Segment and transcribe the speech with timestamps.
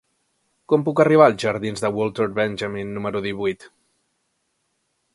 [0.71, 3.71] Com puc arribar als jardins de Walter Benjamin número divuit?